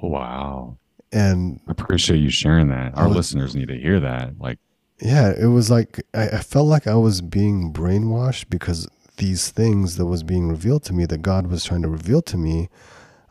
[0.02, 0.78] wow
[1.12, 2.98] And I appreciate you sharing that.
[2.98, 4.40] Our was- listeners need to hear that.
[4.40, 4.58] Like,
[5.02, 9.98] yeah, it was like I, I felt like I was being brainwashed because these things
[9.98, 12.70] that was being revealed to me that God was trying to reveal to me,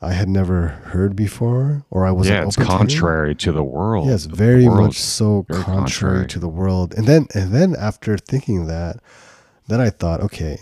[0.01, 2.79] I had never heard before or I wasn't yeah, it's open to.
[2.79, 4.07] contrary to the world.
[4.09, 6.27] Yes, very much so very contrary, contrary.
[6.29, 6.95] to the world.
[6.95, 8.99] And then and then after thinking that,
[9.67, 10.59] then I thought, okay,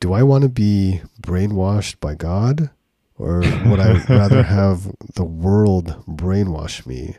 [0.00, 2.70] do I want to be brainwashed by God
[3.18, 7.16] or would I rather have the world brainwash me?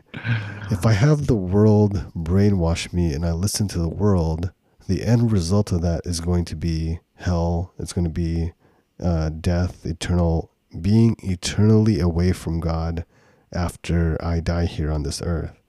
[0.70, 4.50] If I have the world brainwash me and I listen to the world,
[4.88, 7.74] the end result of that is going to be hell.
[7.78, 8.52] It's going to be
[8.98, 13.04] uh, death, eternal being eternally away from God
[13.52, 15.60] after I die here on this earth.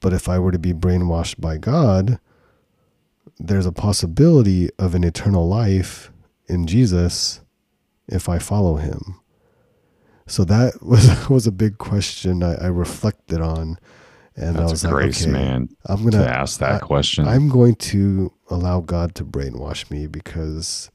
[0.00, 2.20] But if I were to be brainwashed by God,
[3.38, 6.12] there's a possibility of an eternal life
[6.46, 7.40] in Jesus
[8.06, 9.20] if I follow him.
[10.28, 13.78] So that was was a big question I, I reflected on,
[14.36, 17.26] and I was a like, grace, okay, man, I'm gonna ask that I- question.
[17.26, 20.90] I'm going to allow God to brainwash me because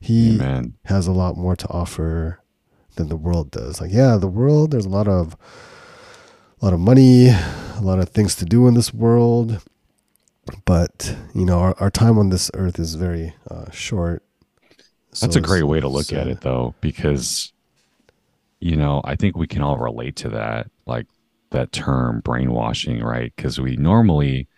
[0.00, 0.74] He Amen.
[0.86, 2.40] has a lot more to offer
[2.96, 3.80] than the world does.
[3.80, 5.36] Like, yeah, the world, there's a lot of
[6.60, 9.62] a lot of money, a lot of things to do in this world.
[10.64, 14.22] But, you know, our, our time on this earth is very uh, short.
[15.20, 17.52] That's a great way to look it's, at it, though, because,
[18.60, 21.06] you know, I think we can all relate to that, like
[21.50, 23.32] that term brainwashing, right?
[23.36, 24.48] Because we normally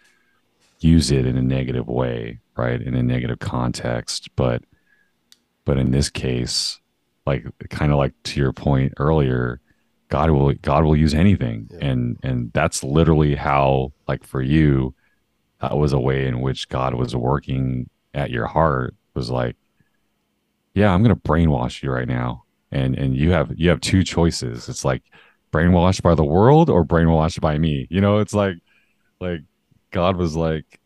[0.81, 2.81] use it in a negative way, right?
[2.81, 4.29] In a negative context.
[4.37, 4.63] But,
[5.65, 6.81] but in this case,
[7.27, 9.61] like kind of like to your point earlier,
[10.09, 11.89] God will God will use anything, Yeah.
[11.89, 14.95] and and that's literally how, like for you,
[15.61, 18.95] that was a way in which God was working at your heart.
[19.13, 19.57] Was like,
[20.75, 24.69] yeah, I'm gonna brainwash you right now, and and you have you have two choices.
[24.69, 25.03] It's like
[25.53, 27.87] brainwashed by the world or brainwashed by me.
[27.91, 28.57] You know, it's like
[29.21, 29.41] like
[29.91, 30.81] God was like,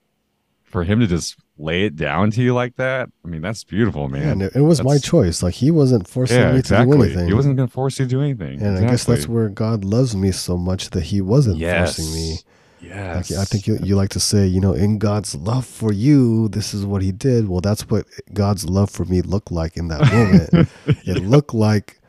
[0.65, 3.09] for him to just lay it down to you like that.
[3.25, 4.23] I mean, that's beautiful, man.
[4.23, 5.43] Yeah, and it, was my choice.
[5.43, 6.93] Like, He wasn't forcing yeah, me exactly.
[6.93, 7.29] to do anything.
[7.29, 8.63] He wasn't gonna force you to do anything.
[8.63, 11.97] and I guess that's where God loves me so much that He wasn't yes.
[11.97, 12.37] forcing me.
[12.83, 13.31] Yes.
[13.31, 16.49] Like, I think you, you like to say, you know, in God's love for you,
[16.49, 17.49] this is what He did.
[17.49, 20.69] Well, that's what God's love for me looked like in that moment.
[21.07, 22.01] it looked like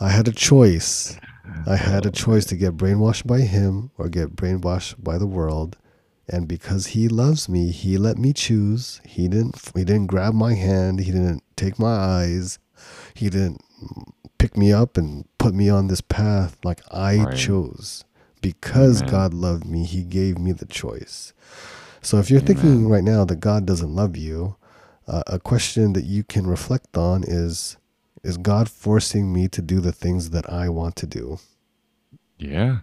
[0.00, 1.18] I had a choice.
[1.66, 5.76] I had a choice to get brainwashed by Him or get brainwashed by the world.
[6.28, 9.00] And because He loves me, He let me choose.
[9.04, 9.60] He didn't.
[9.74, 11.00] He didn't grab my hand.
[11.00, 12.58] He didn't take my eyes.
[13.14, 13.60] He didn't
[14.38, 16.56] pick me up and put me on this path.
[16.64, 17.36] Like I Right.
[17.36, 18.04] chose
[18.44, 19.10] because Amen.
[19.10, 19.84] God loved me.
[19.84, 21.32] He gave me the choice.
[22.02, 24.56] So if you're thinking right now that God doesn't love you,
[25.08, 27.78] uh, a question that you can reflect on is
[28.22, 31.38] is God forcing me to do the things that I want to do?
[32.38, 32.80] Yeah.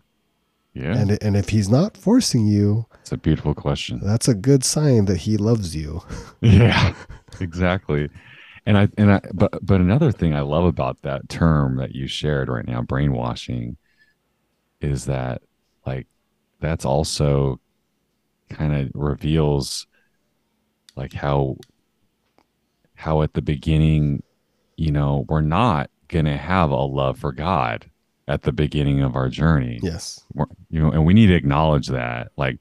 [0.74, 0.97] Yeah.
[0.97, 3.99] And and if he's not forcing you, It's a beautiful question.
[4.01, 6.01] That's a good sign that he loves you.
[6.41, 6.95] Yeah,
[7.39, 8.09] exactly.
[8.66, 12.07] And I and I but but another thing I love about that term that you
[12.07, 13.78] shared right now, brainwashing,
[14.82, 15.43] is that
[15.86, 16.07] like
[16.59, 17.59] that's also
[18.49, 19.88] kind of reveals
[20.95, 21.57] like how
[22.95, 24.21] how at the beginning,
[24.75, 27.89] you know, we're not going to have a love for God
[28.27, 29.79] at the beginning of our journey.
[29.82, 30.23] Yes.
[30.34, 32.59] We're, you know, and we need to acknowledge that like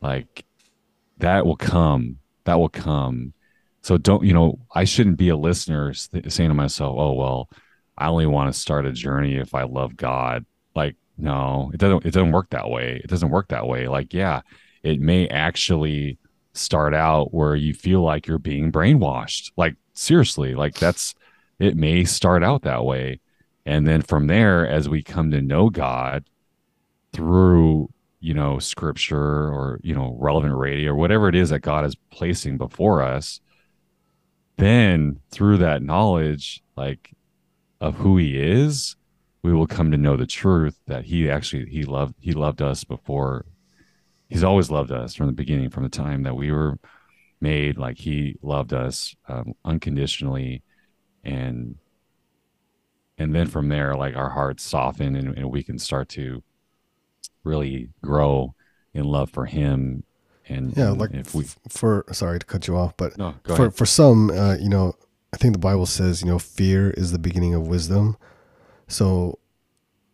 [0.00, 0.44] like
[1.18, 2.18] that will come.
[2.44, 3.32] That will come.
[3.82, 7.48] So don't, you know, I shouldn't be a listener saying to myself, "Oh, well,
[7.96, 10.44] I only want to start a journey if I love God."
[11.20, 13.00] No, it doesn't it doesn't work that way.
[13.04, 13.88] It doesn't work that way.
[13.88, 14.40] Like, yeah,
[14.82, 16.18] it may actually
[16.54, 19.52] start out where you feel like you're being brainwashed.
[19.56, 21.14] Like seriously, like that's
[21.58, 23.20] it may start out that way.
[23.66, 26.24] And then from there as we come to know God
[27.12, 27.90] through,
[28.20, 31.94] you know, scripture or, you know, relevant radio or whatever it is that God is
[32.10, 33.40] placing before us,
[34.56, 37.10] then through that knowledge like
[37.80, 38.96] of who he is,
[39.42, 42.84] we will come to know the truth that he actually he loved he loved us
[42.84, 43.46] before
[44.30, 46.78] he's always loved us from the beginning, from the time that we were
[47.40, 47.76] made.
[47.76, 50.62] Like he loved us um, unconditionally,
[51.22, 51.76] and
[53.18, 56.42] and then from there, like our hearts soften, and, and we can start to
[57.44, 58.54] really grow
[58.94, 60.04] in love for him.
[60.48, 63.52] And yeah, and like if we for sorry to cut you off, but no, for
[63.52, 63.74] ahead.
[63.74, 64.94] for some, uh, you know,
[65.32, 68.16] I think the Bible says, you know, fear is the beginning of wisdom.
[68.90, 69.38] So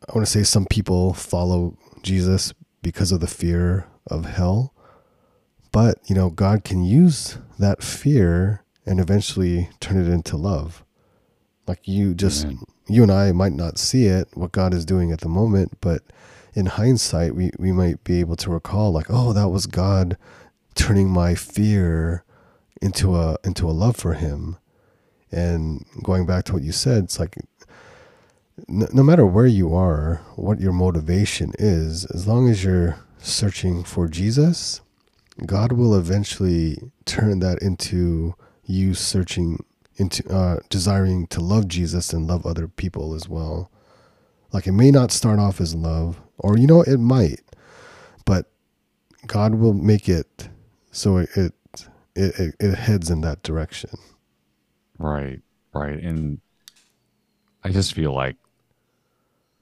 [0.07, 2.53] I want to say some people follow Jesus
[2.83, 4.75] because of the fear of hell.
[5.73, 10.85] But, you know, God can use that fear and eventually turn it into love.
[11.67, 12.65] Like you just, Amen.
[12.87, 16.03] you and I might not see it, what God is doing at the moment, but
[16.55, 20.17] in hindsight, we, we might be able to recall, like, oh, that was God
[20.75, 22.25] turning my fear
[22.83, 24.59] into a into a love for Him.
[25.33, 27.37] And going back to what you said, it's like
[28.69, 33.85] no, no matter where you are, what your motivation is, as long as you're searching
[33.85, 34.81] for Jesus,
[35.45, 38.35] God will eventually turn that into
[38.65, 39.65] you searching
[39.97, 43.71] into uh, desiring to love Jesus and love other people as well.
[44.53, 47.41] Like it may not start off as love, or you know it might,
[48.25, 48.51] but
[49.27, 50.49] God will make it
[50.91, 51.55] so it it
[52.15, 53.91] it, it heads in that direction.
[54.99, 55.41] Right,
[55.75, 55.99] right.
[56.03, 56.41] And
[57.63, 58.37] I just feel like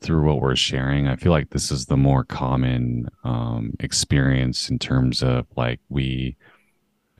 [0.04, 4.78] through what we're sharing, I feel like this is the more common um, experience in
[4.78, 6.36] terms of like we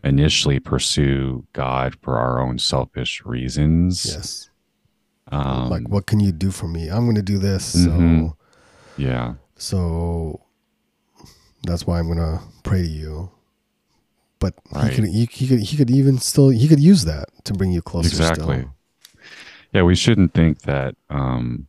[0.05, 4.05] initially pursue God for our own selfish reasons.
[4.05, 4.51] Yes.
[5.32, 6.89] Um, like what can you do for me?
[6.89, 7.74] I'm going to do this.
[7.74, 8.28] Mhm.
[8.28, 8.37] So
[8.99, 10.41] yeah, so
[11.62, 13.30] that's why I'm going to pray to you.
[14.39, 14.91] But Right.
[14.91, 17.72] he could he, he could he could even still he could use that to bring
[17.72, 18.59] you closer exactly.
[18.59, 18.74] still.
[19.72, 21.66] Yeah, we shouldn't think that um,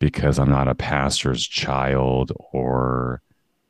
[0.00, 3.22] because I'm not a pastor's child, or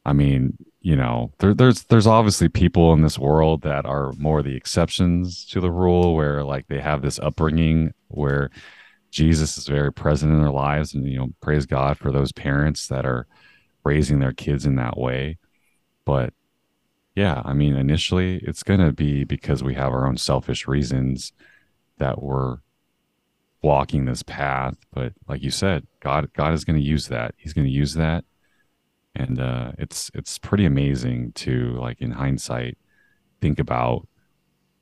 [0.07, 4.43] I mean, you know, there, there's there's obviously people in this world that are more
[4.43, 8.51] the exceptions to the rule, where like they have this upbringing where
[9.11, 12.87] Jesus is very present in their lives, and you know, praise God for those parents
[12.89, 13.27] that are
[13.85, 15.37] raising their kids in that way.
[16.05, 16.33] But
[17.17, 21.33] yeah, I mean, initially it's going to be because we have our own selfish reasons
[21.99, 22.59] that we're
[23.63, 24.75] walking this path.
[24.93, 27.35] But like you said, God, God is going to use that.
[27.37, 28.25] He's going to use that,
[29.15, 32.79] and uh, it's it's pretty amazing to like in hindsight
[33.41, 34.07] think about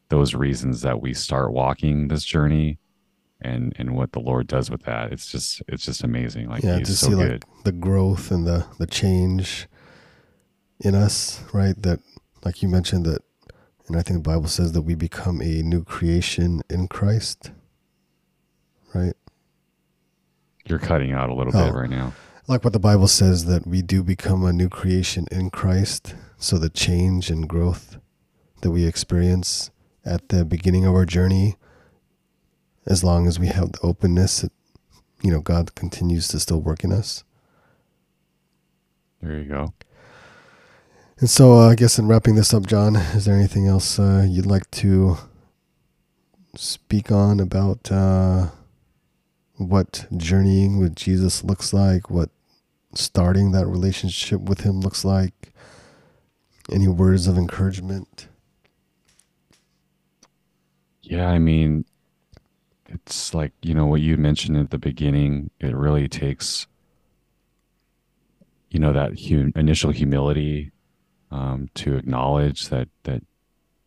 [0.08, 2.78] those reasons that we start walking this journey
[3.40, 6.80] and and what the lord does with that it's just it's just amazing like yeah,
[6.80, 9.68] to so see good like the growth and the the change
[10.80, 11.80] in us, right?
[11.82, 12.00] That
[12.44, 13.22] like you mentioned that
[13.86, 17.52] and I think the Bible says that we become a new creation in Christ.
[18.94, 19.14] Right?
[20.66, 21.64] you're cutting out a little Oh.
[21.64, 22.12] bit right now
[22.46, 26.14] like what the Bible says that we do become a new creation in Christ.
[26.38, 27.98] So the change and growth
[28.62, 29.70] that we experience
[30.04, 31.56] at the beginning of our journey,
[32.86, 34.46] as long as we have the openness,
[35.22, 37.22] you know, God continues to still work in us.
[39.20, 39.74] there you go
[41.20, 44.24] And so uh, I guess in wrapping this up, John, is there anything else uh,
[44.26, 45.18] you'd like to
[46.56, 48.48] speak on about uh,
[49.58, 52.30] what journeying with Jesus looks like, what
[52.94, 55.52] starting that relationship with Him looks like?
[56.70, 58.28] Any words of encouragement?
[61.02, 61.86] Yeah, I mean,
[62.88, 66.66] it's like, you know, what you mentioned at the beginning, it really takes,
[68.70, 70.70] you know, that hu- initial humility
[71.30, 73.22] um, to acknowledge that that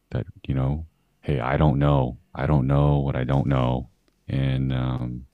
[0.09, 0.85] that you know,
[1.21, 3.89] hey, I don't know, I don't know what I don't know,
[4.27, 5.25] and um,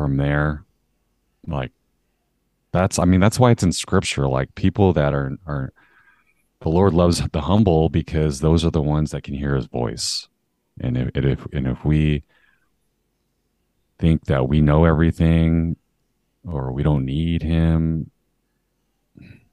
[0.00, 0.64] from there,
[1.46, 1.72] like
[2.72, 4.26] that's I mean that's why it's in scripture.
[4.26, 5.74] Like people that are are
[6.62, 10.26] the Lord loves the humble because those are the ones that can hear His voice,
[10.80, 12.24] and if and if and if we
[13.98, 15.76] think that we know everything
[16.48, 18.10] or we don't need Him,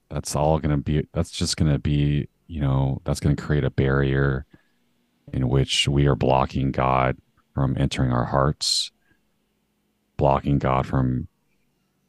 [0.08, 1.06] that's all going to be.
[1.12, 4.46] That's just going to be you know that's going to create a barrier
[5.30, 7.18] in which we are blocking God
[7.52, 8.92] from entering our hearts,
[10.18, 11.28] blocking God from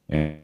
[0.09, 0.41] and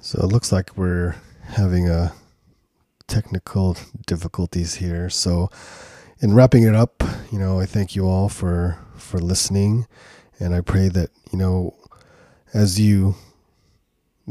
[0.00, 1.14] So it looks like we're
[1.44, 2.12] having a
[3.06, 3.74] technical
[4.06, 5.08] difficulties here.
[5.08, 5.48] So
[6.20, 7.02] in wrapping it up,
[7.32, 9.86] you know, I thank you all for for listening
[10.38, 11.74] and I pray that, you know,
[12.52, 13.14] as you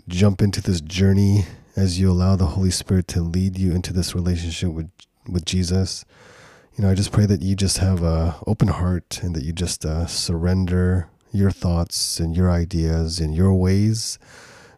[0.07, 4.13] jump into this journey, as you allow the Holy Spirit to lead you into this
[4.13, 4.91] relationship with
[5.27, 6.05] with Jesus,
[6.75, 9.53] you know, I just pray that you just have a open heart and that you
[9.53, 14.17] just uh, surrender your thoughts and your ideas and your ways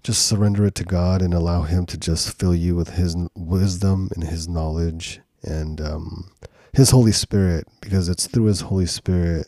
[0.06, 4.10] just surrender it to God and allow Him to just fill you with His wisdom
[4.14, 6.32] and His knowledge and um,
[6.74, 9.48] His Holy Spirit, because it's through His Holy Spirit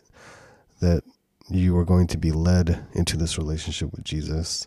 [0.80, 1.04] that
[1.48, 4.66] you are going to be led into this relationship with Jesus.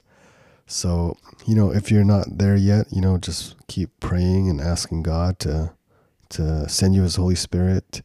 [0.65, 5.03] So, you know, if you're not there yet, you know, just keep praying and asking
[5.03, 5.73] God to
[6.31, 8.01] to send you His Holy Spirit,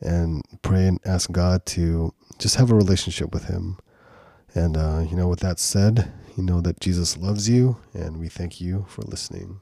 [0.00, 3.78] and pray and ask God to just have a relationship with Him.
[4.54, 8.28] And uh, you know, with that said, you know that Jesus loves you, and we
[8.28, 9.60] thank you for listening.